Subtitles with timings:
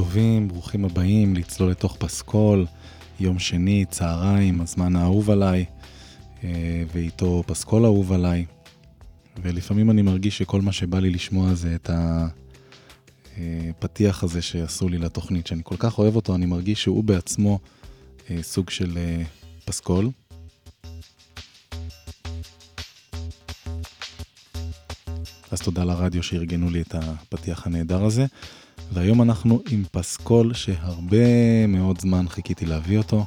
[0.00, 2.66] טובים, ברוכים הבאים לצלול לתוך פסקול,
[3.20, 5.64] יום שני, צהריים, הזמן האהוב עליי,
[6.44, 8.46] אה, ואיתו פסקול אהוב עליי.
[9.42, 11.90] ולפעמים אני מרגיש שכל מה שבא לי לשמוע זה את
[13.38, 17.58] הפתיח הזה שעשו לי לתוכנית, שאני כל כך אוהב אותו, אני מרגיש שהוא בעצמו
[18.30, 19.22] אה, סוג של אה,
[19.64, 20.10] פסקול.
[25.50, 28.26] אז תודה לרדיו שארגנו לי את הפתיח הנהדר הזה.
[28.92, 33.24] והיום אנחנו עם פסקול שהרבה מאוד זמן חיכיתי להביא אותו.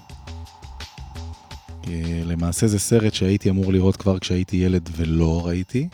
[2.25, 5.87] למעשה זה סרט שהייתי אמור לראות כבר כשהייתי ילד ולא ראיתי,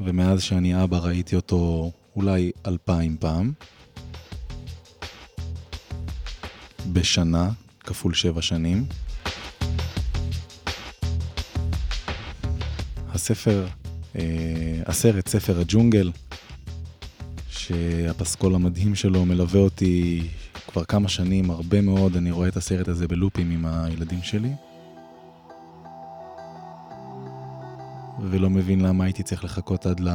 [0.00, 3.52] ומאז שאני אבא ראיתי אותו אולי אלפיים פעם.
[6.92, 8.84] בשנה, כפול שבע שנים.
[13.08, 13.66] הספר,
[14.18, 14.22] אה,
[14.86, 16.10] הסרט, ספר הג'ונגל,
[17.66, 20.28] שהפסקול המדהים שלו מלווה אותי
[20.68, 24.52] כבר כמה שנים, הרבה מאוד, אני רואה את הסרט הזה בלופים עם הילדים שלי.
[28.20, 30.08] ולא מבין למה הייתי צריך לחכות עד, ל...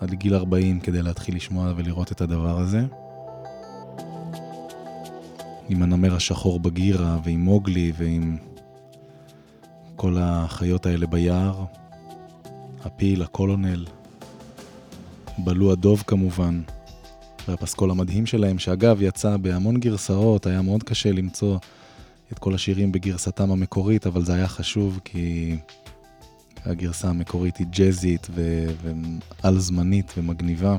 [0.00, 2.84] עד גיל 40 כדי להתחיל לשמוע ולראות את הדבר הזה.
[5.68, 8.36] עם הנמר השחור בגירה ועם מוגלי ועם
[9.96, 11.64] כל החיות האלה ביער,
[12.84, 13.84] הפיל, הקולונל.
[15.38, 16.62] בלו הדוב כמובן,
[17.48, 21.58] והפסקול המדהים שלהם, שאגב יצא בהמון גרסאות, היה מאוד קשה למצוא
[22.32, 25.56] את כל השירים בגרסתם המקורית, אבל זה היה חשוב כי
[26.64, 30.76] הגרסה המקורית היא ג'אזית ועל זמנית ומגניבה.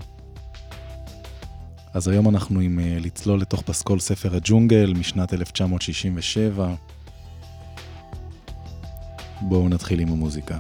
[1.94, 6.76] אז היום אנחנו עם uh, לצלול לתוך פסקול ספר הג'ונגל משנת 1967.
[9.42, 10.58] בואו נתחיל עם המוזיקה.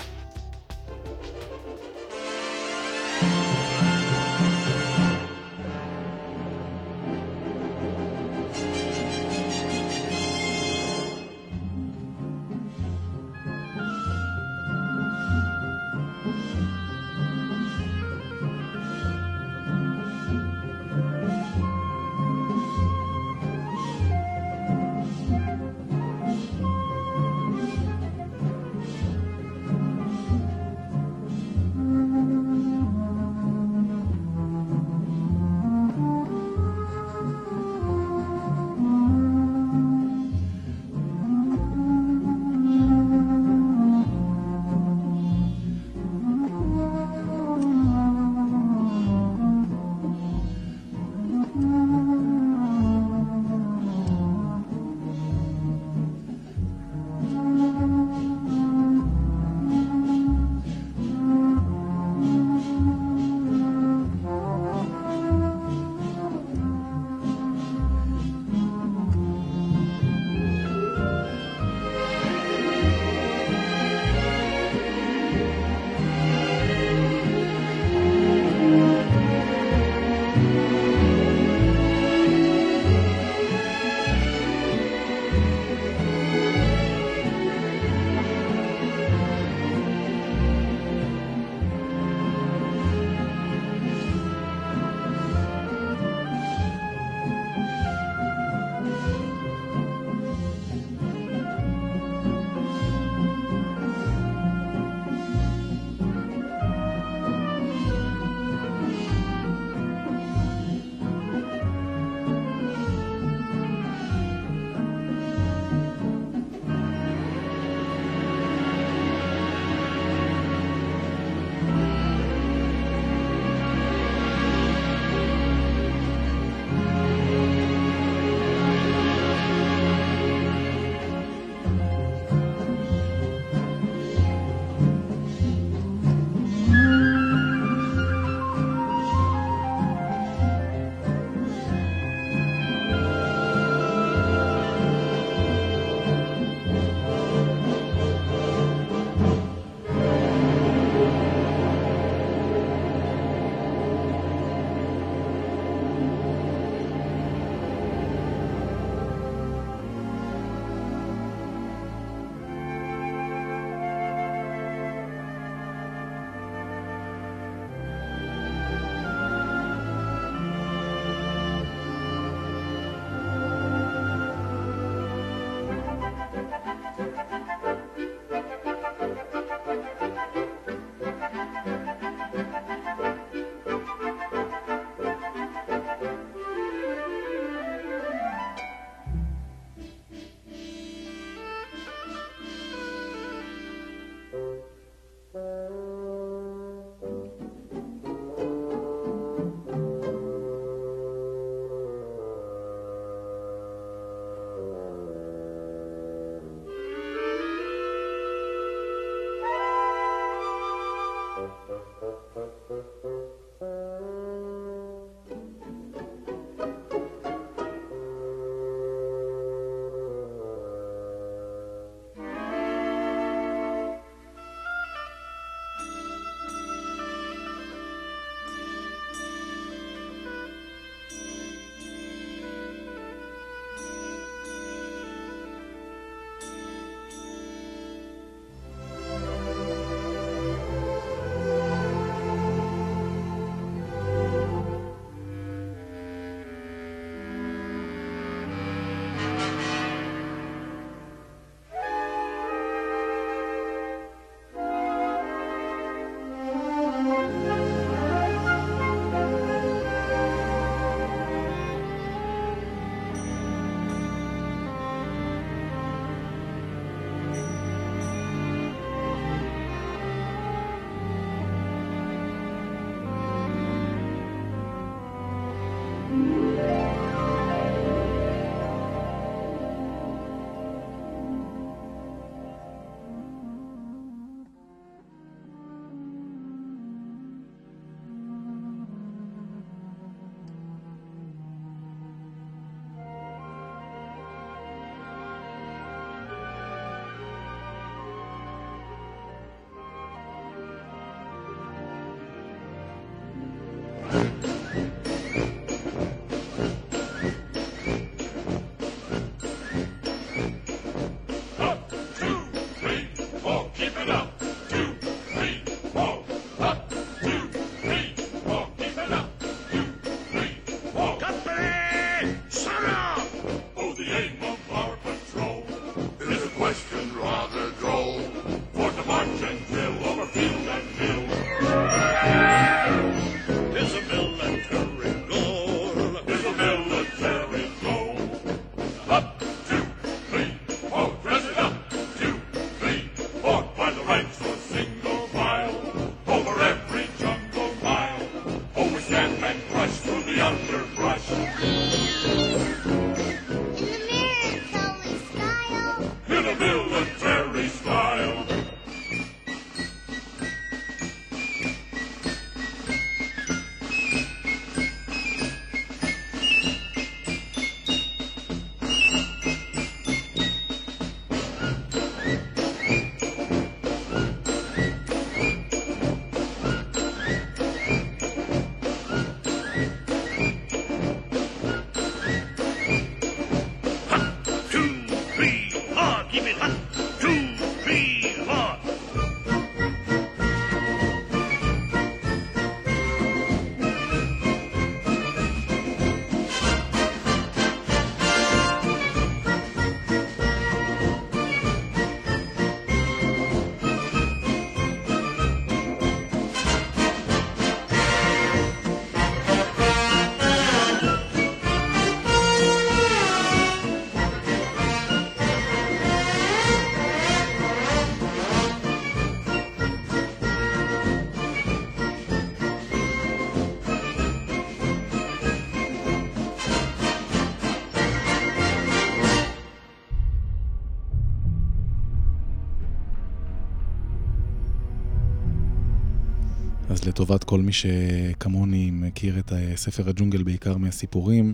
[437.28, 441.54] לטובת כל מי שכמוני מכיר את אה, ספר הג'ונגל בעיקר מהסיפורים,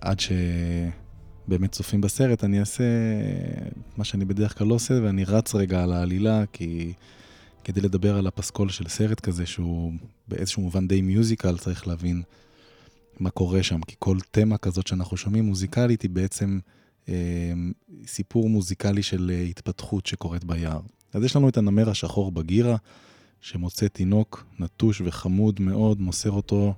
[0.00, 2.84] עד שבאמת צופים בסרט, אני אעשה
[3.96, 6.92] מה שאני בדרך כלל לא עושה, ואני רץ רגע על העלילה, כי
[7.64, 9.92] כדי לדבר על הפסקול של סרט כזה, שהוא
[10.28, 12.22] באיזשהו מובן די מיוזיקל, צריך להבין
[13.20, 16.58] מה קורה שם, כי כל תמה כזאת שאנחנו שומעים מוזיקלית היא בעצם
[17.08, 17.52] אה,
[18.06, 20.80] סיפור מוזיקלי של אה, התפתחות שקורית ביער.
[21.12, 22.76] אז יש לנו את הנמר השחור בגירה,
[23.44, 26.74] שמוצא תינוק נטוש וחמוד מאוד, מוסר אותו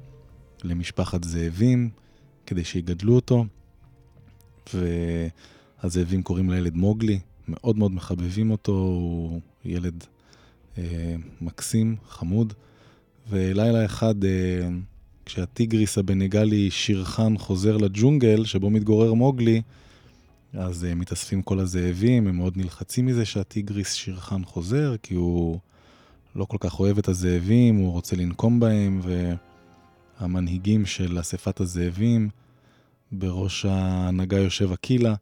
[0.64, 1.90] למשפחת זאבים
[2.46, 3.44] כדי שיגדלו אותו,
[4.74, 10.04] והזאבים קוראים לילד מוגלי, מאוד מאוד מחבבים אותו, הוא ילד
[10.78, 12.52] אה, מקסים, חמוד,
[13.30, 14.68] ולילה אחד, אה,
[15.26, 19.62] כשהטיגריס הבנגלי שירחן חוזר לג'ונגל שבו מתגורר מוגלי,
[20.52, 25.58] אז אה, מתאספים כל הזאבים, הם מאוד נלחצים מזה שהטיגריס שירחן חוזר, כי הוא
[26.36, 29.00] לא כל כך אוהב את הזאבים, הוא רוצה לנקום בהם,
[30.20, 32.28] והמנהיגים של אספת הזאבים,
[33.12, 35.14] בראש ההנהגה יושב אקילה,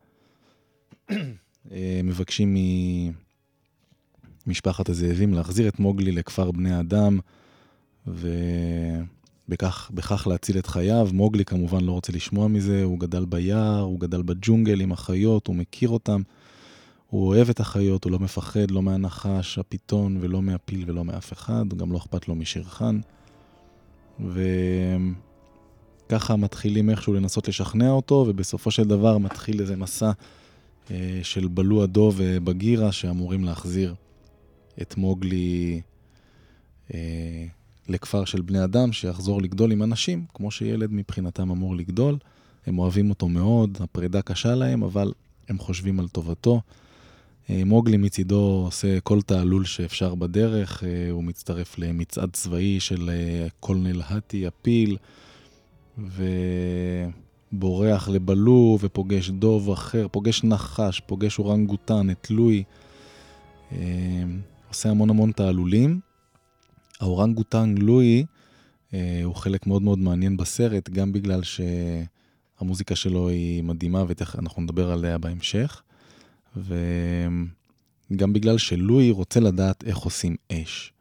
[1.11, 2.57] אה, מבקשים
[4.47, 7.19] ממשפחת הזאבים להחזיר את מוגלי לכפר בני אדם,
[8.07, 11.09] ובכך בכך להציל את חייו.
[11.13, 15.57] מוגלי כמובן לא רוצה לשמוע מזה, הוא גדל ביער, הוא גדל בג'ונגל עם החיות, הוא
[15.57, 16.23] מכיר אותם.
[17.15, 21.75] הוא אוהב את החיות, הוא לא מפחד, לא מהנחש, הפיתון, ולא מהפיל ולא מאף אחד,
[21.77, 23.01] גם לא אכפת לו משרחן.
[26.07, 30.11] וככה מתחילים איכשהו לנסות לשכנע אותו, ובסופו של דבר מתחיל איזה מסע
[30.91, 33.95] אה, של בלו הדוב ובגירה שאמורים להחזיר
[34.83, 35.81] את מוגלי
[36.95, 37.45] אה,
[37.89, 42.19] לכפר של בני אדם, שיחזור לגדול עם אנשים, כמו שילד מבחינתם אמור לגדול.
[42.67, 45.13] הם אוהבים אותו מאוד, הפרידה קשה להם, אבל
[45.49, 46.61] הם חושבים על טובתו.
[47.51, 53.47] אה, מוגלי מצידו עושה כל תעלול שאפשר בדרך, אה, הוא מצטרף למצעד צבאי של אה,
[53.61, 54.97] קולנל האטי, הפיל,
[57.53, 62.63] ובורח לבלו ופוגש דוב אחר, פוגש נחש, פוגש אורנגוטן, את לואי,
[64.69, 66.01] עושה המון המון תעלולים.
[67.01, 68.25] האורנגוטן לואי
[69.25, 75.19] הוא חלק מאוד מאוד מעניין בסרט, גם בגלל שהמוזיקה שלו היא מדהימה ואנחנו נדבר עליה
[75.19, 75.83] בהמשך.
[76.57, 80.93] וגם בגלל שלואי רוצה לדעת איך עושים אש.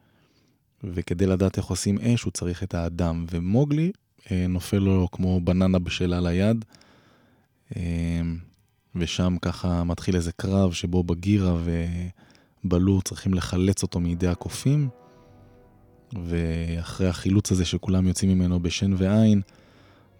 [0.83, 3.91] וכדי לדעת איך עושים אש הוא צריך את האדם, ומוגלי
[4.31, 6.65] אה, נופל לו כמו בננה בשלה ליד,
[7.75, 8.21] אה,
[8.95, 11.57] ושם ככה מתחיל איזה קרב שבו בגירה
[12.65, 14.89] ובלו צריכים לחלץ אותו מידי הקופים,
[16.25, 19.41] ואחרי החילוץ הזה שכולם יוצאים ממנו בשן ועין,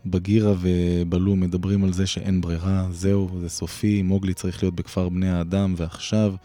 [0.05, 5.29] בגירה ובלו מדברים על זה שאין ברירה, זהו, זה סופי, מוגלי צריך להיות בכפר בני
[5.29, 6.36] האדם ועכשיו.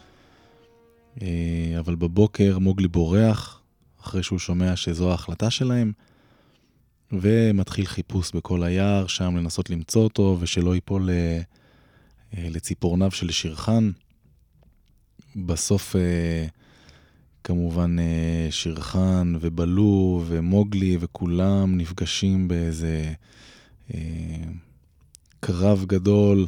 [1.21, 3.61] אה, אבל בבוקר מוגלי בורח,
[4.01, 5.91] אחרי שהוא שומע שזו ההחלטה שלהם,
[7.11, 11.41] ומתחיל חיפוש בכל היער, שם לנסות למצוא אותו, ושלא ייפול אה,
[12.37, 13.91] לציפורניו של שירחן.
[15.35, 16.45] בסוף אה,
[17.43, 17.95] כמובן
[18.49, 23.13] שירחן ובלו ומוגלי וכולם נפגשים באיזה
[25.39, 26.47] קרב גדול,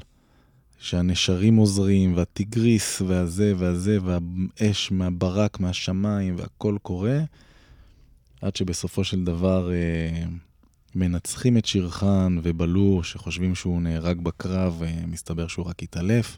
[0.79, 7.19] שהנשרים עוזרים, והטיגריס, והזה והזה, והאש מהברק, מהשמיים, והכל קורה,
[8.41, 10.23] עד שבסופו של דבר אה,
[10.95, 16.37] מנצחים את שירחן ובלו, שחושבים שהוא נהרג בקרב, אה, מסתבר שהוא רק התעלף.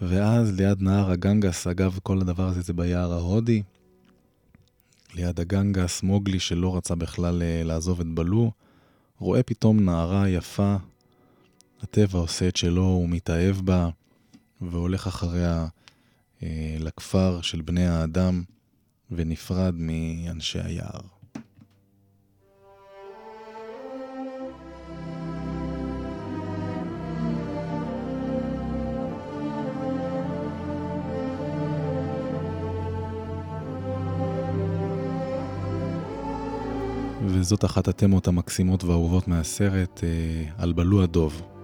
[0.00, 3.62] ואז ליד נהר הגנגס, אגב, כל הדבר הזה זה ביער ההודי,
[5.14, 8.52] ליד הגנגס, מוגלי שלא רצה בכלל אה, לעזוב את בלו,
[9.18, 10.76] רואה פתאום נערה יפה,
[11.82, 13.88] הטבע עושה את שלו, הוא מתאהב בה,
[14.60, 15.66] והולך אחריה
[16.42, 18.42] אה, לכפר של בני האדם,
[19.10, 21.15] ונפרד מאנשי היער.
[37.40, 40.08] וזאת אחת התמות המקסימות והאהובות מהסרט אה,
[40.58, 41.55] על בלו הדוב.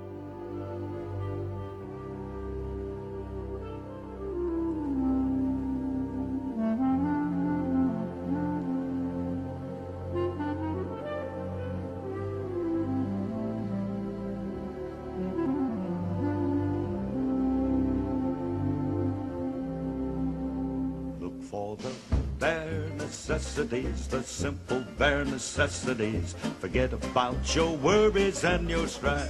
[25.59, 26.35] Necessities.
[26.61, 29.29] Forget about your worries and your strife.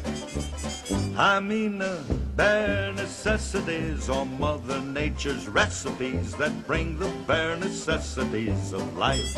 [1.18, 2.00] I mean the
[2.36, 9.34] bare necessities or Mother Nature's recipes that bring the bare necessities of life.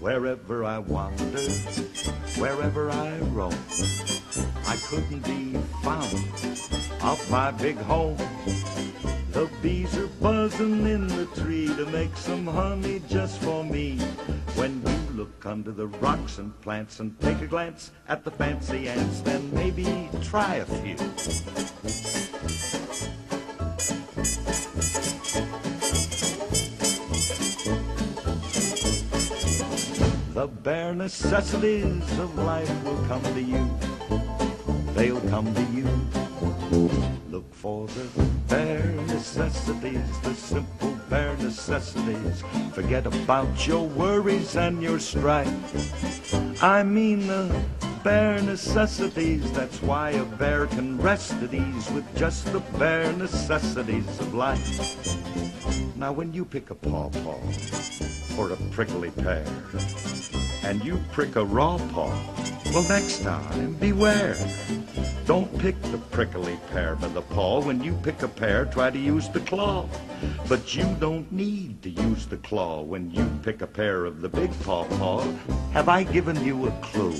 [0.00, 1.38] Wherever I wander,
[2.36, 3.54] wherever I roam,
[4.66, 6.12] I couldn't be found
[7.00, 8.18] off my big home.
[9.30, 13.98] The bees are buzzing in the tree to make some honey just for me.
[14.56, 14.82] When
[15.20, 19.54] look under the rocks and plants and take a glance at the fancy ants, then
[19.54, 20.96] maybe try a few.
[30.32, 33.68] The bare necessities of life will come to you.
[34.94, 35.86] They'll come to you.
[37.28, 38.06] Look for the
[38.48, 40.79] bare necessities, the simple
[41.70, 42.42] necessities.
[42.72, 45.48] Forget about your worries and your strife.
[46.62, 47.48] I mean the
[48.02, 49.50] bare necessities.
[49.52, 54.66] That's why a bear can rest at ease with just the bare necessities of life.
[55.96, 57.38] Now, when you pick a pawpaw
[58.36, 59.46] or a prickly pear,
[60.62, 62.12] and you prick a raw paw,
[62.72, 64.36] well, next time, beware.
[65.26, 67.60] Don't pick the prickly pear by the paw.
[67.60, 69.88] When you pick a pear, try to use the claw.
[70.48, 74.28] But you don't need to use the claw when you pick a pear of the
[74.28, 75.22] big paw paw.
[75.72, 77.10] Have I given you a clue?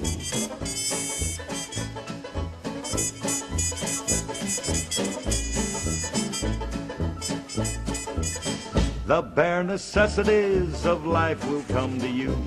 [9.06, 12.38] The bare necessities of life will come to you.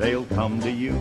[0.00, 0.96] They'll come to you.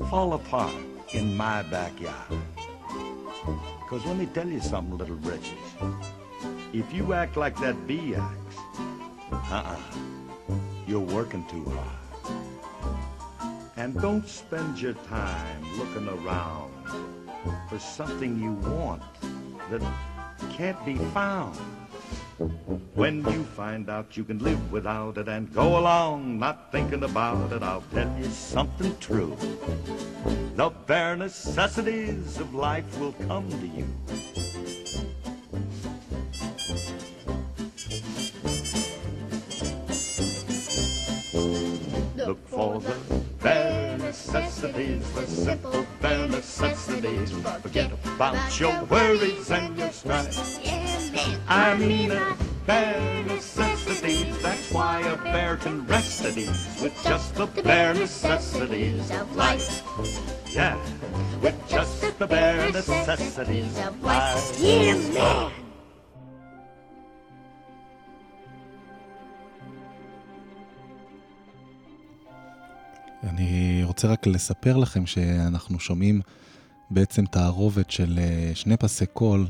[0.07, 0.75] Fall apart
[1.13, 2.39] in my backyard.
[3.81, 5.53] Because let me tell you something, little britches.
[6.73, 8.57] If you act like that bee acts,
[9.31, 9.77] uh-uh,
[10.87, 12.35] you're working too hard.
[13.77, 16.73] And don't spend your time looking around
[17.69, 19.03] for something you want
[19.71, 19.83] that
[20.53, 21.59] can't be found.
[22.39, 27.53] When you find out you can live without it and go along not thinking about
[27.53, 29.37] it, I'll tell you something true.
[30.55, 33.87] The bare necessities of life will come to you.
[42.25, 42.95] Look for the
[43.43, 47.33] bare necessities, the simple bare necessities.
[47.63, 50.68] Forget about your worries and your strife.
[51.49, 57.35] I mean the bare necessities, that's why a bear can rest at ease with just
[57.37, 59.83] the bare necessities of life.
[60.55, 60.77] Yeah,
[61.41, 64.61] with just the bare necessities of life.
[64.61, 65.51] Yeah, man.
[73.23, 76.21] אני רוצה רק לספר לכם שאנחנו שומעים
[76.91, 79.47] בעצם תערובת של אה, שני פסי קול.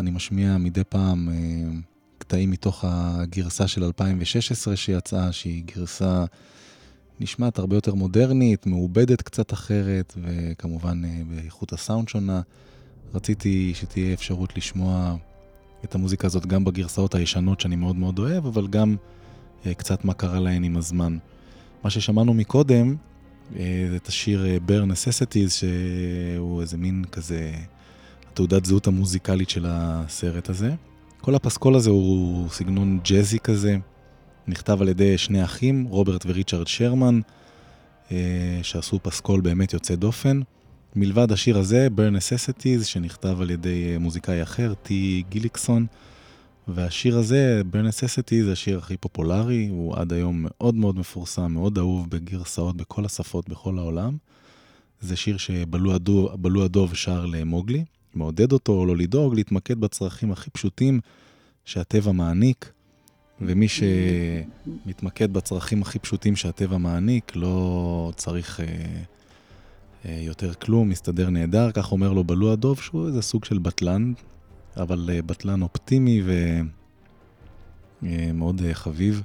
[0.00, 1.34] אני משמיע מדי פעם אה,
[2.18, 6.24] קטעים מתוך הגרסה של 2016 שיצאה, שהיא גרסה
[7.20, 12.40] נשמעת הרבה יותר מודרנית, מעובדת קצת אחרת, וכמובן אה, באיכות הסאונד שונה.
[13.14, 15.16] רציתי שתהיה אפשרות לשמוע
[15.84, 18.96] את המוזיקה הזאת גם בגרסאות הישנות שאני מאוד מאוד אוהב, אבל גם
[19.76, 21.18] קצת מה קרה להן עם הזמן.
[21.84, 22.96] מה ששמענו מקודם,
[23.56, 27.52] אה, את השיר אה, Bare Necessities, שהוא איזה מין כזה,
[28.34, 30.74] תעודת זהות המוזיקלית של הסרט הזה.
[31.20, 33.76] כל הפסקול הזה הוא סגנון ג'אזי כזה,
[34.48, 37.20] נכתב על ידי שני אחים, רוברט וריצ'רד שרמן,
[38.12, 40.40] אה, שעשו פסקול באמת יוצא דופן.
[40.96, 45.86] מלבד השיר הזה, Bare Necessities, שנכתב על ידי מוזיקאי אחר, טי גיליקסון,
[46.68, 51.78] והשיר הזה, Bare Necessity, זה השיר הכי פופולרי, הוא עד היום מאוד מאוד מפורסם, מאוד
[51.78, 54.16] אהוב בגרסאות בכל השפות בכל העולם.
[55.00, 61.00] זה שיר שבלו הדוב שר למוגלי, מעודד אותו לא לדאוג, להתמקד בצרכים הכי פשוטים
[61.64, 62.72] שהטבע מעניק,
[63.40, 68.66] ומי שמתמקד בצרכים הכי פשוטים שהטבע מעניק, לא צריך אה,
[70.04, 74.12] אה, יותר כלום, מסתדר נהדר, כך אומר לו בלו הדוב, שהוא איזה סוג של בטלן,
[74.76, 76.22] אבל אה, בטלן אופטימי
[78.02, 79.22] ומאוד אה, אה, חביב.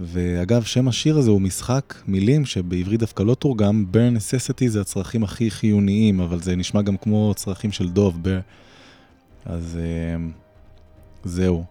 [0.00, 5.24] ואגב, שם השיר הזה הוא משחק מילים שבעברית דווקא לא תורגם, bare necessity זה הצרכים
[5.24, 8.42] הכי חיוניים, אבל זה נשמע גם כמו צרכים של דוב, bare.
[9.44, 9.78] אז
[11.24, 11.64] זהו,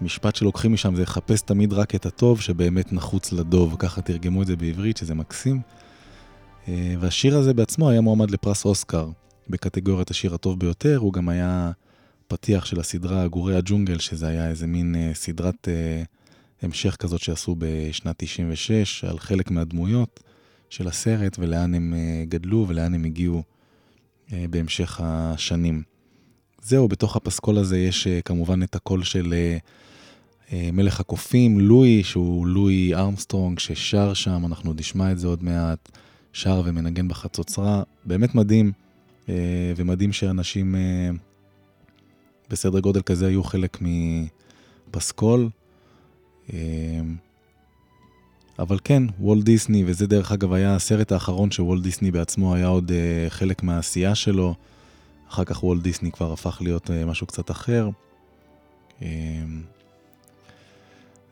[0.00, 4.46] המשפט שלוקחים משם זה לחפש תמיד רק את הטוב שבאמת נחוץ לדוב, ככה תרגמו את
[4.46, 5.60] זה בעברית, שזה מקסים.
[6.68, 9.08] והשיר הזה בעצמו היה מועמד לפרס אוסקר.
[9.48, 11.70] בקטגוריית השיר הטוב ביותר, הוא גם היה
[12.28, 16.02] פתיח של הסדרה גורי הג'ונגל, שזה היה איזה מין אה, סדרת אה,
[16.64, 20.20] המשך כזאת שעשו בשנת 96 על חלק מהדמויות
[20.70, 23.42] של הסרט ולאן הם אה, גדלו ולאן הם הגיעו
[24.32, 25.82] אה, בהמשך השנים.
[26.62, 29.34] זהו, בתוך הפסקול הזה יש אה, כמובן את הקול של
[30.52, 35.88] מלך הקופים, לואי, שהוא לואי ארמסטרונג, ששר שם, אנחנו נשמע את זה עוד מעט,
[36.32, 38.72] שר ומנגן בחצוצרה, באמת מדהים.
[39.76, 40.74] ומדהים שאנשים
[42.50, 43.78] בסדר גודל כזה היו חלק
[44.90, 45.48] מפסקול.
[46.52, 46.58] אה,
[48.58, 52.92] אבל כן, וולט דיסני, וזה דרך אגב היה הסרט האחרון שוולט דיסני בעצמו היה עוד
[53.28, 54.54] חלק מהעשייה שלו.
[55.28, 57.88] אחר כך וולט דיסני כבר הפך להיות משהו קצת אחר.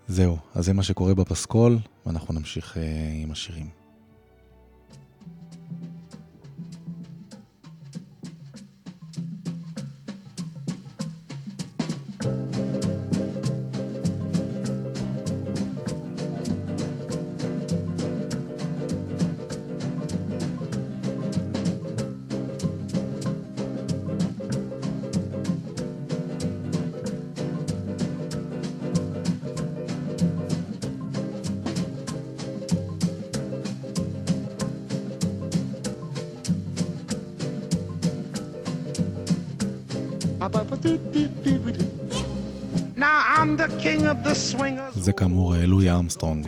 [0.09, 2.77] זהו, אז זה מה שקורה בפסקול, ואנחנו נמשיך
[3.23, 3.82] עם השירים.
[46.21, 46.47] Armstrong.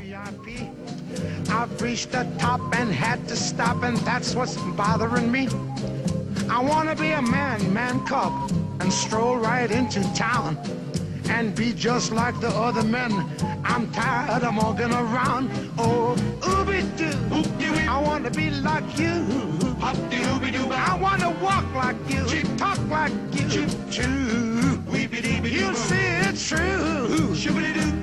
[1.48, 5.48] I've reached the top and had to stop, and that's what's bothering me.
[6.50, 8.32] I want to be a man, man cub,
[8.80, 10.58] and stroll right into town
[11.28, 13.12] and be just like the other men.
[13.64, 15.50] I'm tired of walking around.
[15.78, 17.16] Oh, ooby doo,
[17.88, 19.24] I want to be like you.
[19.80, 23.44] I want to walk like you, talk like you.
[25.44, 27.93] You'll see it's true.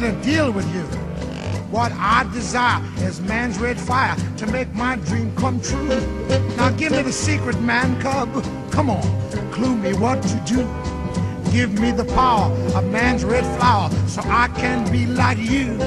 [0.00, 0.82] Made a deal with you.
[1.70, 6.00] What I desire is man's red fire to make my dream come true.
[6.56, 8.28] Now give me the secret, man cub.
[8.72, 9.04] Come on,
[9.52, 10.66] clue me what to do.
[11.52, 15.78] Give me the power of man's red flower so I can be like you.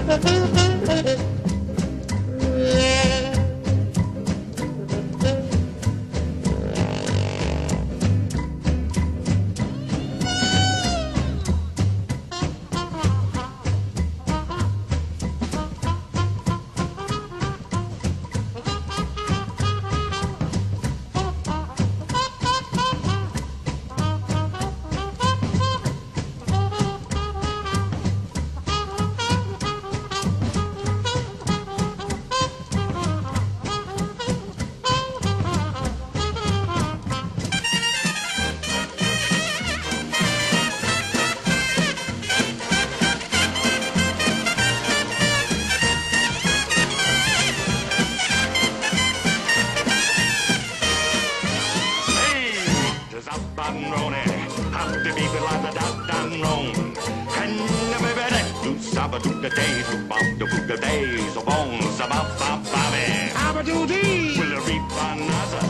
[60.67, 63.31] the days of bones about Bob Bobby.
[63.33, 64.37] Abadoo-dee!
[64.37, 65.63] Will a reap on Naza?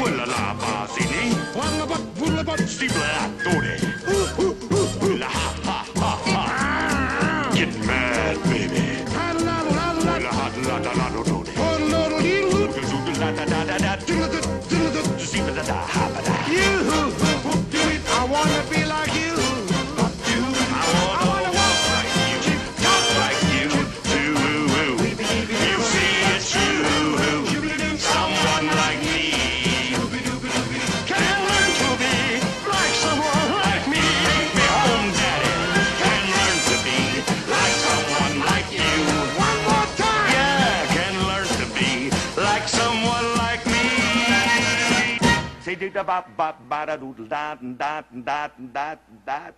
[0.00, 1.34] Will a la-ba-zini?
[1.56, 3.91] Wanga-but, wula-but, steebler-doody!
[45.92, 49.52] Da ba ba ba da doodle da da da da da.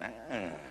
[0.00, 0.66] Ah.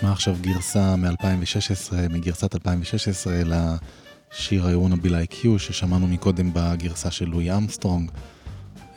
[0.00, 7.10] נשמע עכשיו גרסה מ-2016, מגרסת 2016 לשיר I wanna be like you ששמענו מקודם בגרסה
[7.10, 8.10] של לואי אמסטרונג,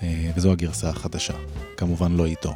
[0.04, 1.34] אה, וזו הגרסה החדשה,
[1.78, 2.54] כמובן לא איתו.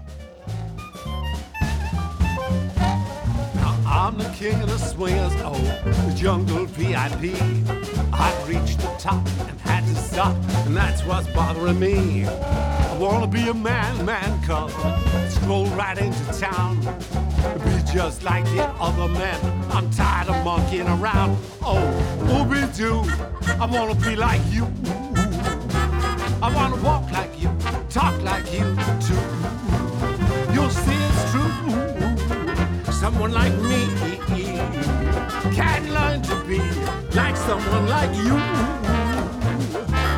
[4.07, 5.59] I'm the king of the swingers, oh,
[6.07, 7.23] the jungle VIP.
[8.25, 11.97] I've reached the top and had to stop, and that's what's bothering me.
[12.25, 14.71] I wanna be a man, man cub,
[15.35, 16.73] stroll right into town,
[17.97, 19.39] just like the other men.
[19.71, 21.35] I'm tired of monkeying around.
[21.63, 21.81] Oh,
[22.33, 23.01] ooby doo,
[23.59, 24.65] I wanna be like you.
[26.39, 27.49] I wanna walk like you,
[27.89, 28.65] talk like you
[29.07, 29.23] too.
[30.53, 31.53] You'll see it's true.
[32.93, 33.81] Someone like me
[35.57, 36.59] can learn to be
[37.15, 38.37] like someone like you.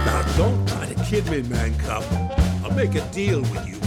[0.07, 2.03] Now don't try to kid me, man cub.
[2.61, 3.79] I'll make a deal with you.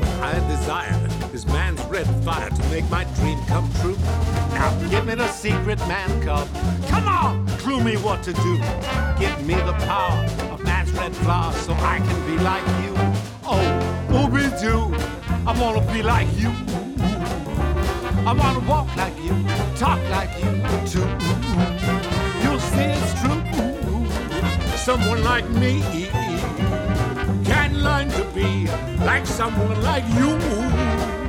[0.00, 1.13] What I desire
[1.46, 3.96] man's red fire to make my dream come true.
[4.52, 6.48] Now give me the secret, man cub.
[6.88, 8.56] Come on, clue me what to do.
[9.18, 12.94] Give me the power of man's red flower so I can be like you.
[13.46, 13.64] Oh,
[14.10, 14.94] ooby doo,
[15.46, 16.52] I wanna be like you.
[18.26, 19.34] I wanna walk like you,
[19.76, 20.52] talk like you
[20.88, 21.08] too.
[22.42, 23.42] You'll see it's true.
[24.76, 25.80] Someone like me
[27.44, 28.66] can learn to be
[29.04, 31.23] like someone like you.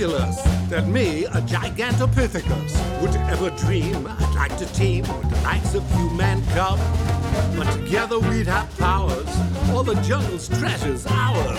[0.00, 5.74] Ridiculous that me, a Gigantopithecus, would ever dream I'd like to team with the likes
[5.74, 6.78] of you man cub.
[7.56, 9.28] But together we'd have powers,
[9.70, 11.58] all the jungle's treasures ours.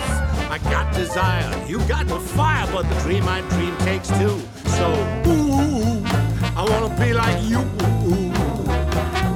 [0.50, 4.40] I got desire, you got the fire, but the dream I dream takes two.
[4.78, 4.88] So,
[5.28, 6.02] ooh,
[6.56, 7.60] I wanna be like you.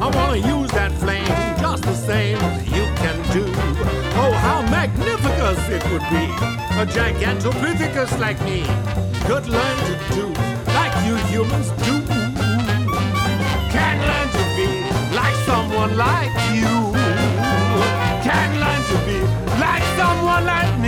[0.01, 1.27] I wanna use that flame
[1.59, 4.04] just the same as you can do.
[4.17, 6.25] Oh, how magnificent it would be!
[6.81, 8.63] A gigantopithecus like me
[9.27, 10.25] could learn to do
[10.73, 11.95] like you humans do.
[13.71, 14.67] Can learn to be
[15.15, 16.93] like someone like you.
[18.27, 19.19] Can learn to be
[19.59, 20.84] like someone like me.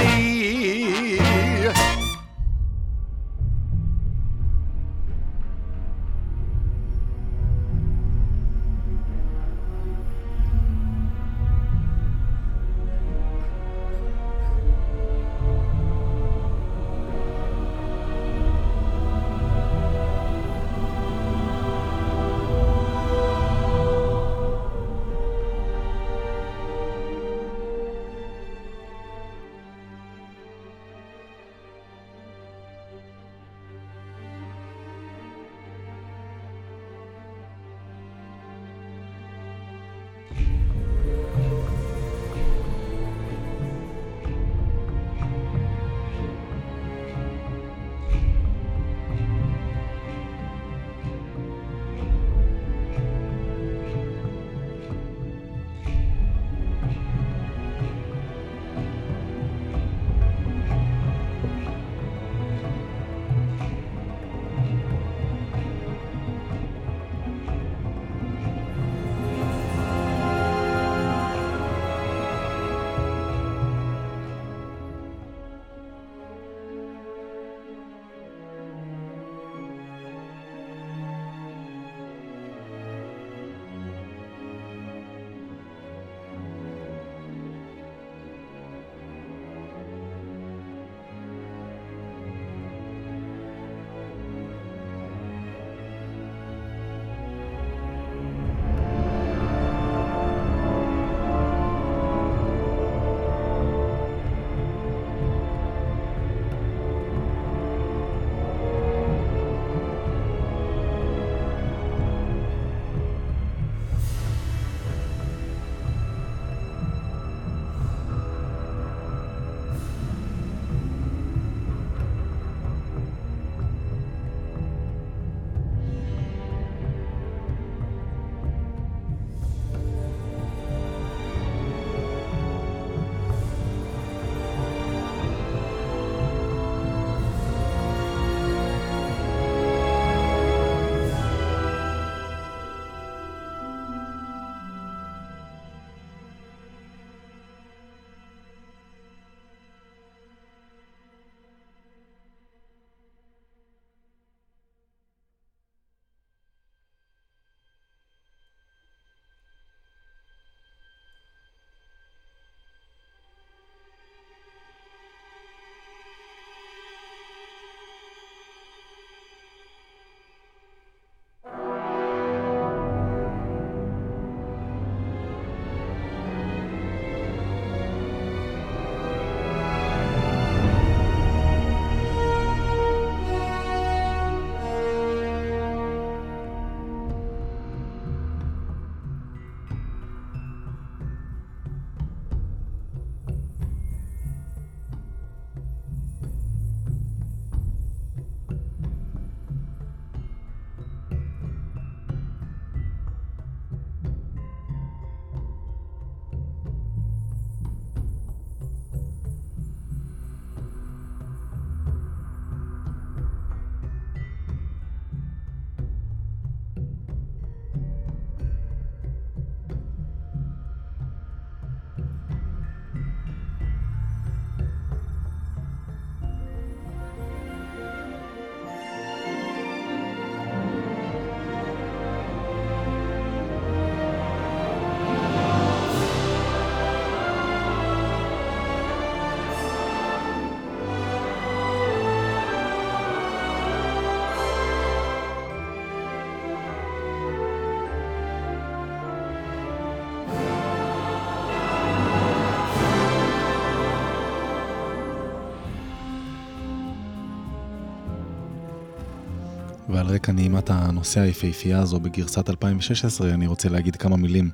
[260.07, 264.49] ועל רקע נעימת הנושא היפהפייה הזו בגרסת 2016, אני רוצה להגיד כמה מילים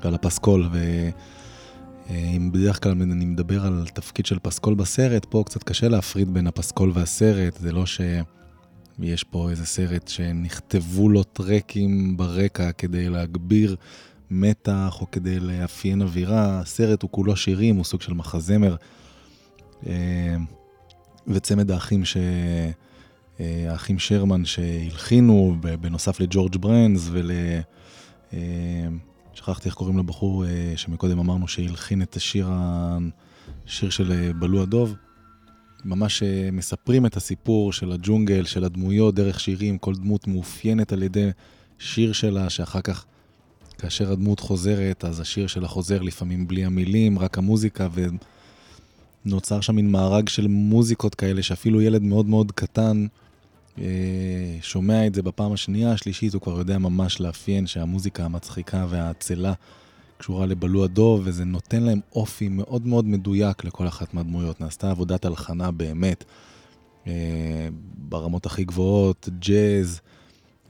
[0.00, 0.68] על הפסקול,
[2.08, 6.46] ואם בדרך כלל אני מדבר על תפקיד של פסקול בסרט, פה קצת קשה להפריד בין
[6.46, 13.76] הפסקול והסרט, זה לא שיש פה איזה סרט שנכתבו לו טרקים ברקע כדי להגביר
[14.30, 18.76] מתח או כדי לאפיין אווירה, הסרט הוא כולו שירים, הוא סוג של מחזמר.
[19.86, 20.36] אה,
[21.28, 22.16] וצמד האחים ש...
[23.40, 27.30] אה, האחים שרמן שהלחינו, בנוסף לג'ורג' ברנס ול...
[28.32, 28.88] אה,
[29.34, 30.44] שכחתי איך קוראים לבחור
[30.76, 32.48] שמקודם אמרנו שהלחין את השיר,
[33.66, 34.94] השיר של בלו הדוב.
[35.84, 36.22] ממש
[36.52, 41.30] מספרים את הסיפור של הג'ונגל, של הדמויות, דרך שירים, כל דמות מאופיינת על ידי
[41.78, 43.04] שיר שלה, שאחר כך
[43.78, 47.88] כאשר הדמות חוזרת, אז השיר שלה חוזר לפעמים בלי המילים, רק המוזיקה,
[49.26, 53.25] ונוצר שם מין מארג של מוזיקות כאלה, שאפילו ילד מאוד מאוד קטן אה,
[54.60, 59.52] שומע את זה בפעם השנייה, השלישית, הוא כבר יודע ממש לאפיין שהמוזיקה המצחיקה והעצלה
[60.18, 64.60] קשורה לבלו הדוב, וזה נותן להם אופי מאוד מאוד מדויק לכל אחת מהדמויות.
[64.60, 66.24] נעשתה עבודת הלחנה באמת,
[67.06, 67.68] אה,
[68.08, 70.00] ברמות הכי גבוהות, ג'אז,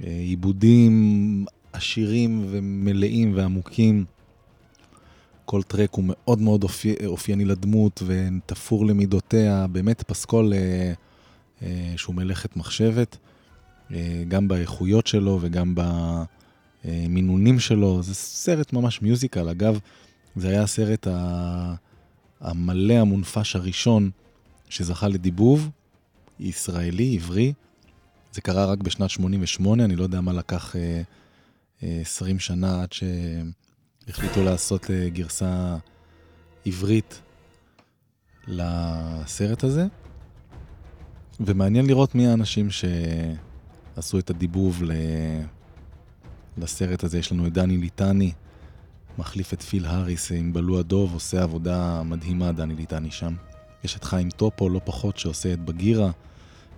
[0.04, 4.04] אה, עיבודים עשירים ומלאים ועמוקים.
[5.44, 10.92] כל טרק הוא מאוד מאוד אופי, אופייני לדמות ותפור למידותיה, באמת פסקול אה, אה,
[11.96, 13.16] שהוא מלאכת מחשבת,
[13.90, 15.74] אה, גם באיכויות שלו וגם
[16.84, 18.02] במינונים שלו.
[18.02, 19.48] זה סרט ממש מיוזיקל.
[19.48, 19.78] אגב,
[20.36, 21.06] זה היה הסרט.
[22.40, 24.10] המלא המונפש הראשון
[24.68, 25.70] שזכה לדיבוב,
[26.40, 27.52] ישראלי, עברי.
[28.32, 30.76] זה קרה רק בשנת 88, אני לא יודע מה לקח...
[30.76, 31.02] אה,
[31.82, 35.76] 20 שנה עד שהחליטו לעשות אה, גרסה
[36.66, 37.20] עברית
[38.46, 39.86] לסרט הזה.
[41.40, 44.82] ומעניין לראות מי האנשים שעשו את הדיבוב
[46.58, 47.18] לסרט הזה.
[47.18, 48.32] יש לנו את דני ליטני,
[49.18, 53.34] מחליף את פיל האריס עם בלו הדוב, עושה עבודה מדהימה, דני ליטני שם.
[53.84, 56.10] יש את חיים טופו, לא פחות, שעושה את בגירה.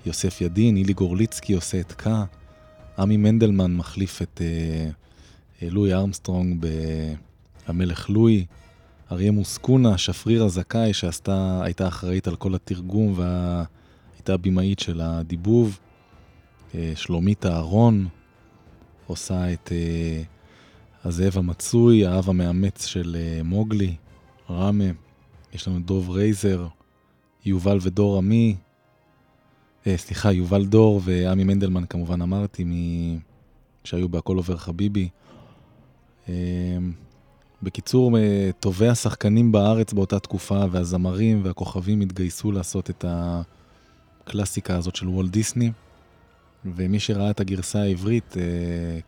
[0.06, 2.24] יוסף ידין, אילי גורליצקי עושה את קה.
[2.98, 4.90] עמי מנדלמן מחליף את אה,
[5.62, 8.44] אה, לואי ארמסטרונג ב"המלך לואי",
[9.12, 13.14] אריה מוסקונה, שפרירה זכאי, שהייתה אחראית על כל התרגום
[14.29, 15.79] והייתה במאית של הדיבוב,
[16.74, 18.09] אה, שלומית אהרון
[19.07, 20.22] עושה את אה,
[21.05, 23.95] הזאב המצוי, האב המאמץ של אה, מוגלי,
[24.51, 24.85] ראמה,
[25.53, 26.66] יש לנו דוב רייזר,
[27.45, 28.57] יובל ודור עמי,
[29.97, 32.72] סליחה, יובל דור ועמי מנדלמן כמובן אמרתי, מ...
[33.85, 35.09] שהיו בהכל עובר חביבי.
[37.62, 38.16] בקיצור,
[38.61, 43.05] טובי השחקנים בארץ באותה תקופה והזמרים והכוכבים התגייסו לעשות את
[44.29, 45.72] הקלאסיקה הזאת של וולט דיסני.
[46.64, 48.35] ומי שראה את הגרסה העברית,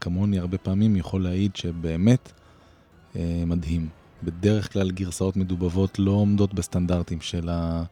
[0.01, 2.33] כמוני הרבה פעמים, יכול להעיד שבאמת
[3.47, 3.89] מדהים.
[4.23, 7.85] בדרך כלל גרסאות מדובבות לא עומדות בסטנדרטים של ה...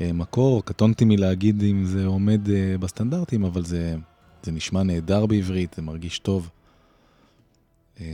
[0.00, 3.96] אה, מקור, קטונתי מלהגיד אם זה עומד אה, בסטנדרטים, אבל זה,
[4.42, 6.50] זה נשמע נהדר בעברית, זה מרגיש טוב.
[8.00, 8.06] אה,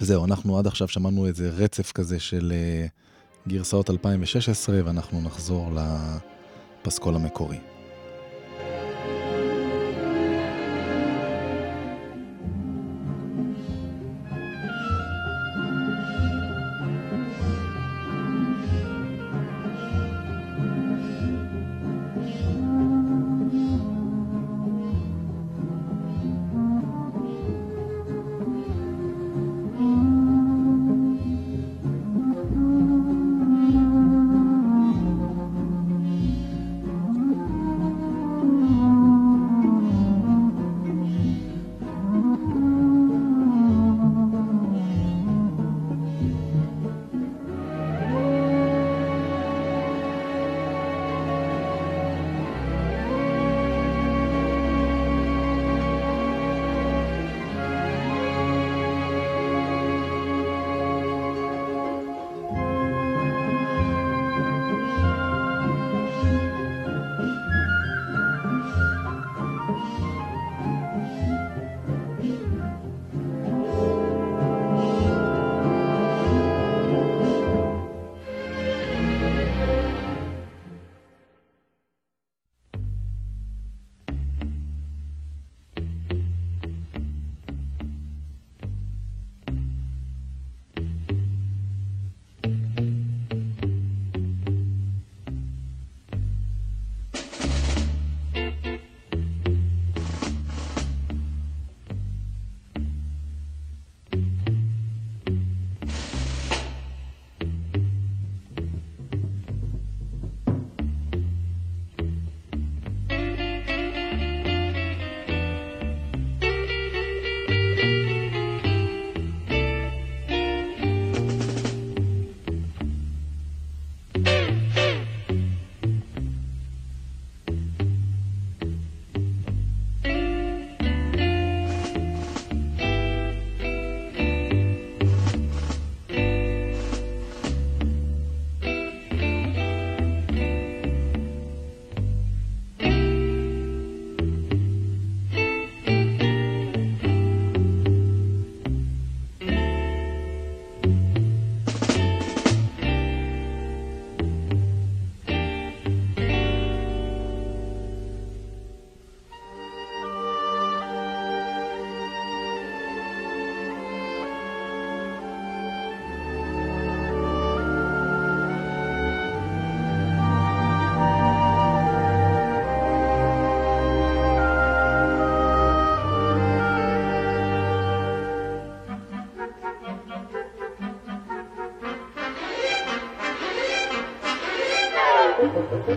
[0.00, 2.52] וזהו, אנחנו עד עכשיו שמענו איזה רצף כזה של
[3.48, 5.70] גרסאות 2016, ואנחנו נחזור
[6.82, 7.58] לפסקול המקורי.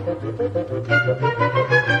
[1.86, 1.93] こ?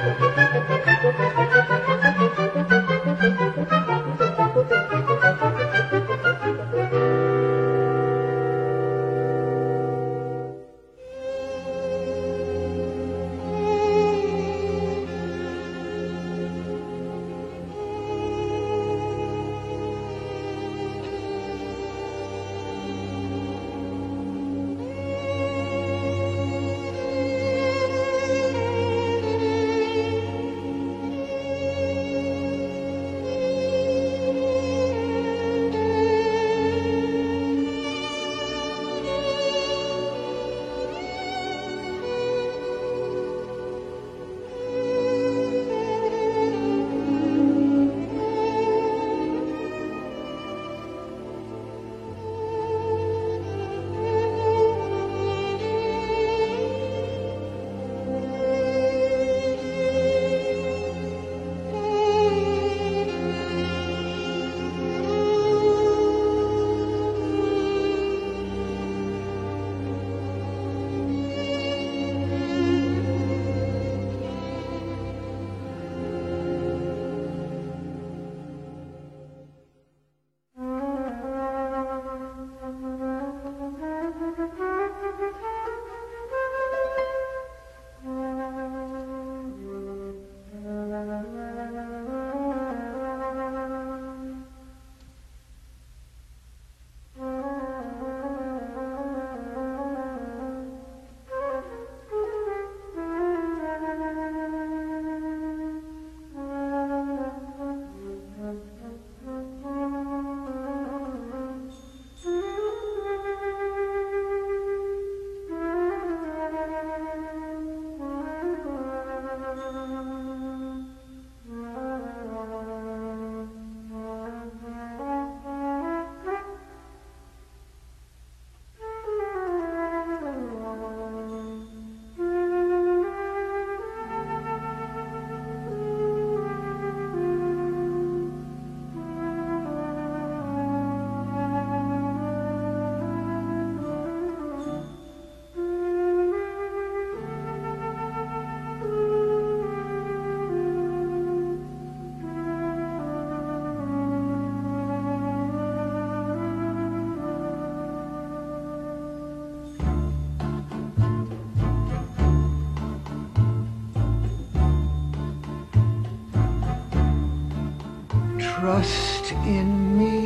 [168.84, 170.20] Trust in me,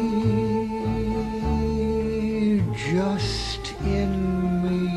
[2.74, 4.12] just in
[4.64, 4.90] me.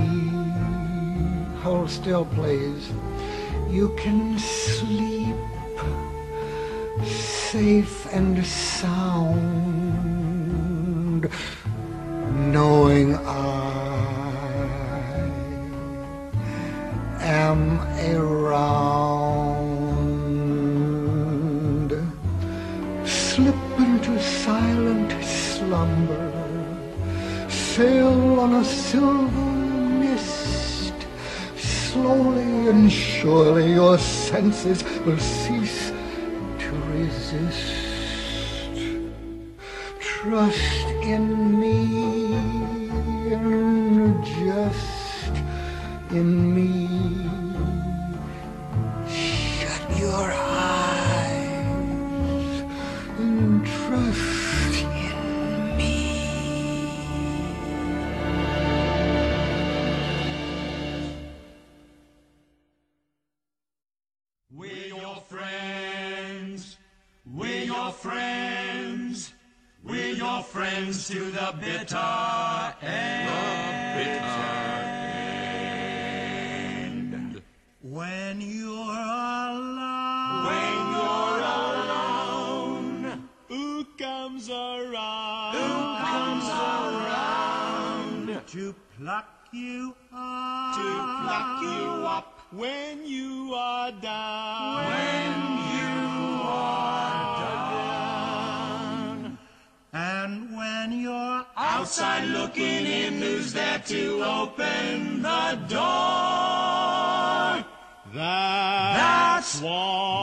[1.63, 2.89] Hold still, please.
[3.69, 5.35] You can sleep
[7.03, 9.67] safe and sound
[12.53, 13.86] knowing I
[17.57, 19.47] am around.
[23.05, 26.31] Slip into silent slumber,
[27.49, 29.51] sail on a silver
[30.01, 30.93] mist.
[31.57, 35.91] Slowly and surely your senses will cease
[36.59, 37.73] to resist.
[39.99, 41.36] Trust in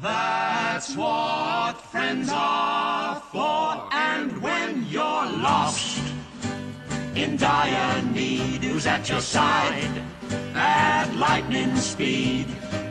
[0.00, 6.00] That's what friends are for, and when you're lost
[7.14, 10.02] in dire need, who's at your side
[10.54, 12.46] at lightning speed?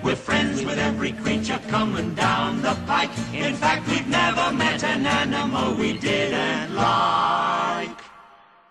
[0.06, 3.10] We're friends with every creature coming down the pike.
[3.34, 7.90] In fact, we've never met an animal we didn't like.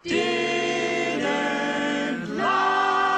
[0.04, 1.26] Didn't
[2.38, 3.10] like.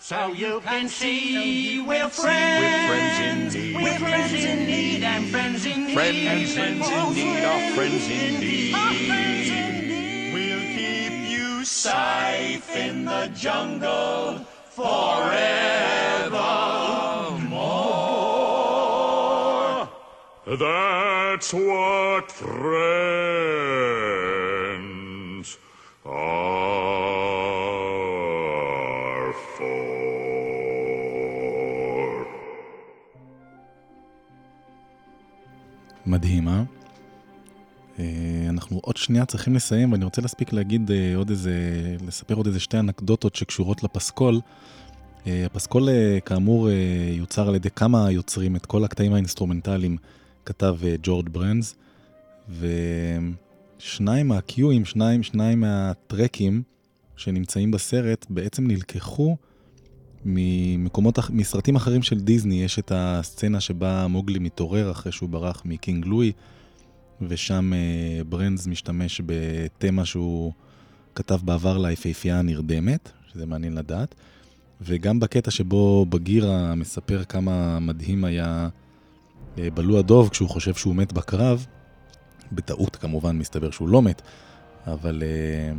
[0.00, 3.54] So you can see we're friends.
[3.56, 5.94] We're friends in need and friends in need.
[5.94, 8.74] Friends, friends in need are friends in need.
[10.34, 15.47] We'll keep you safe in the jungle forevermore.
[20.45, 22.67] That's what friends
[26.05, 26.93] are
[29.57, 29.77] for.
[36.05, 36.61] מדהים, אה?
[38.72, 41.52] אנחנו עוד שנייה צריכים לסיים, ואני רוצה להספיק להגיד אה, עוד איזה,
[42.06, 44.40] לספר עוד איזה שתי אנקדוטות שקשורות לפסקול.
[45.26, 46.70] אה, הפסקול, אה, כאמור,
[47.12, 49.96] יוצר על ידי כמה יוצרים, את כל הקטעים האינסטרומנטליים
[50.46, 51.74] כתב ג'ורג' ברנז,
[53.78, 56.62] ושניים מה cue ים, שניים, שניים מהטרקים
[57.16, 59.36] שנמצאים בסרט, בעצם נלקחו
[60.24, 62.64] ממקומות, מסרטים אחרים של דיסני.
[62.64, 66.32] יש את הסצנה שבה מוגלי מתעורר אחרי שהוא ברח מקינג לואי,
[67.28, 70.52] ושם אה, ברנז משתמש בתמה שהוא
[71.14, 74.14] כתב בעבר ליפהפייה הנרדמת, שזה מעניין לדעת.
[74.80, 78.68] וגם בקטע שבו בגירה מספר כמה מדהים היה
[79.58, 81.66] אה, בלו הדוב כשהוא חושב שהוא מת בקרב,
[82.52, 84.22] בטעות כמובן מסתבר שהוא לא מת,
[84.86, 85.74] אבל אה,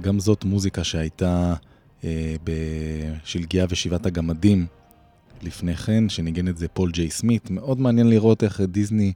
[0.00, 1.54] גם זאת מוזיקה שהייתה
[2.44, 4.66] בשלגיה ושבעת הגמדים
[5.42, 7.50] לפני כן, שניגן את זה פול ג'יי סמית.
[7.50, 9.12] מאוד מעניין לראות איך דיסני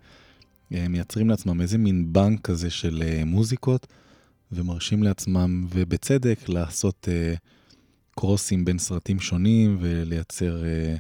[0.71, 3.87] מייצרים לעצמם איזה מין בנק כזה של אה, מוזיקות,
[4.53, 7.35] ומרשים לעצמם, ובצדק, לעשות אה,
[8.17, 10.97] קרוסים בין סרטים שונים ולייצר אה,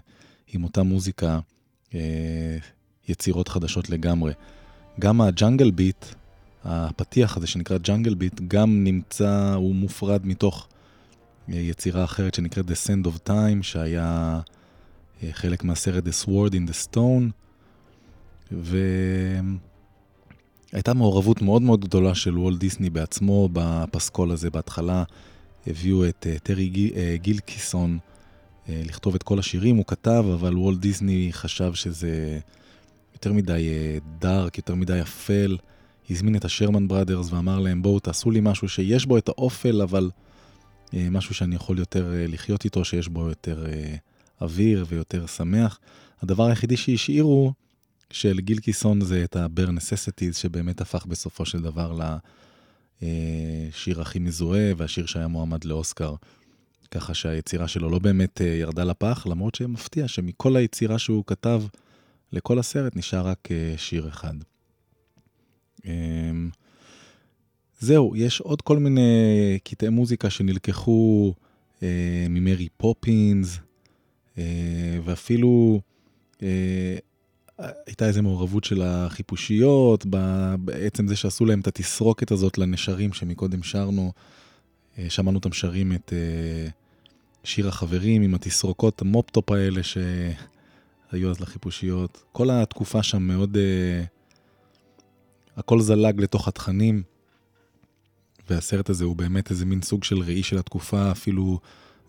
[0.52, 1.40] עם אותה מוזיקה
[1.94, 2.58] אה,
[3.08, 4.32] יצירות חדשות לגמרי.
[5.00, 6.04] גם הג'אנגל ביט,
[6.64, 10.68] הפתיח הזה שנקרא ג'אנגל ביט, גם נמצא, הוא מופרד מתוך
[11.48, 14.40] אה, יצירה אחרת שנקראת The Sand of Time, שהיה
[15.22, 17.30] אה, חלק מהסרט The Sword in the Stone,
[18.52, 19.52] והייתה
[20.94, 25.04] מעורבות מאוד מאוד גדולה של וולט דיסני בעצמו בפסקול הזה בהתחלה.
[25.66, 27.98] הביאו את אה, טרי גיל- אה, גילקיסון
[28.68, 32.38] אה, לכתוב את כל השירים, הוא כתב, אבל וולט דיסני חשב שזה
[33.12, 33.68] יותר מדי
[34.18, 35.56] דארק, יותר מדי אפל.
[36.10, 40.10] הזמין את השרמן בראדרס ואמר להם, בואו תעשו לי משהו שיש בו את האופל, אבל
[40.92, 43.64] משהו שאני יכול יותר לחיות איתו, שיש בו יותר
[44.40, 45.78] אוויר ויותר שמח.
[46.22, 47.52] הדבר היחידי שהשאירו
[48.10, 51.98] של גילקיסון זה את ה-bare necessities, שבאמת הפך בסופו של דבר
[53.02, 56.14] לשיר הכי מזוהה, והשיר שהיה מועמד לאוסקר.
[56.90, 61.62] ככה שהיצירה שלו לא באמת אה, ירדה לפח, למרות שמפתיע שמכל היצירה שהוא כתב
[62.32, 64.34] לכל הסרט נשאר רק אה, שיר אחד.
[65.84, 66.50] אמ,
[67.80, 71.34] זהו, יש עוד כל מיני קטעי מוזיקה שנלקחו
[71.82, 73.58] אה, ממרי פופינס,
[74.38, 75.80] אה, ואפילו
[76.42, 76.96] אה,
[77.86, 80.06] הייתה איזו מעורבות של החיפושיות,
[80.58, 84.12] בעצם זה שעשו להם את התסרוקת הזאת לנשרים שמקודם שרנו,
[84.98, 86.68] אה, שמענו אותם שרים את אה,
[87.44, 92.22] שיר החברים עם התסרוקות, המופטופ האלה שהיו אז לחיפושיות.
[92.32, 93.56] כל התקופה שם מאוד...
[93.56, 94.04] אה,
[95.56, 97.02] הכל זלג לתוך התכנים,
[98.50, 101.58] והסרט הזה הוא באמת איזה מין סוג של ראי של התקופה, אפילו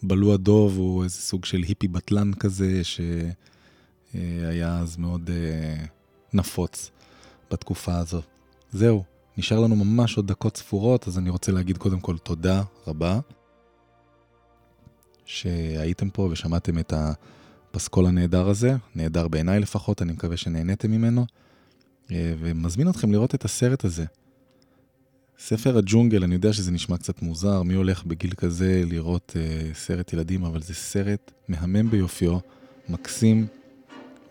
[0.04, 2.82] בלו הדוב הוא איזה סוג של היפי בטלן כזה,
[4.12, 5.86] שהיה אז מאוד אה,
[6.34, 6.92] נפוץ
[7.52, 8.22] בתקופה הזו.
[8.72, 9.04] זהו,
[9.38, 13.20] נשאר לנו ממש עוד דקות ספורות, אז אני רוצה להגיד קודם כל תודה רבה
[15.26, 21.26] שהייתם פה ושמעתם את הפסקול הנהדר הזה, נהדר בעיניי לפחות, אני מקווה שנהניתם ממנו.
[22.12, 24.06] אה, ומזמין אתכם לראות את הסרט הזה.
[25.40, 30.14] ספר הג'ונגל, אני יודע שזה נשמע קצת מוזר, מי הולך בגיל כזה לראות uh, סרט
[30.14, 32.38] ילדים, אבל זה סרט מהמם ביופיו,
[32.90, 33.48] מקסים,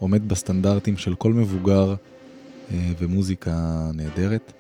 [0.00, 3.54] עומד בסטנדרטים של כל מבוגר uh, ומוזיקה
[3.94, 4.52] נהדרת.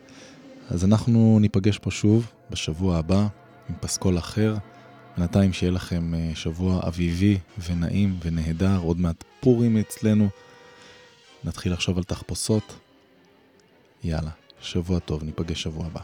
[0.68, 3.26] אז אנחנו ניפגש פה שוב בשבוע הבא
[3.68, 4.56] עם פסקול אחר.
[5.18, 7.38] בינתיים שיהיה לכם uh, שבוע אביבי
[7.68, 10.28] ונעים ונהדר, עוד מעט פורים אצלנו.
[11.44, 12.76] נתחיל לחשוב על תחפושות.
[14.04, 14.30] יאללה,
[14.60, 16.00] שבוע טוב, ניפגש שבוע הבא.